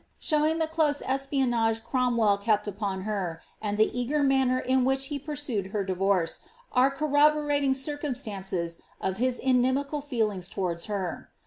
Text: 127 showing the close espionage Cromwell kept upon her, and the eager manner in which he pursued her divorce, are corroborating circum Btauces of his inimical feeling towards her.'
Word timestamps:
127 0.27 0.27
showing 0.49 0.57
the 0.59 0.65
close 0.75 1.03
espionage 1.05 1.83
Cromwell 1.83 2.39
kept 2.39 2.67
upon 2.67 3.01
her, 3.03 3.39
and 3.61 3.77
the 3.77 3.95
eager 3.95 4.23
manner 4.23 4.57
in 4.57 4.83
which 4.83 5.09
he 5.13 5.19
pursued 5.19 5.67
her 5.67 5.83
divorce, 5.83 6.39
are 6.71 6.89
corroborating 6.89 7.75
circum 7.75 8.15
Btauces 8.15 8.79
of 8.99 9.17
his 9.17 9.37
inimical 9.37 10.01
feeling 10.01 10.41
towards 10.41 10.87
her.' 10.87 11.29